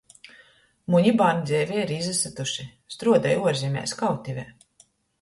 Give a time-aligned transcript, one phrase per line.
[0.93, 4.53] Muni bārni dzeivē ir izasytuši– struodoj uorzemēs kautivē.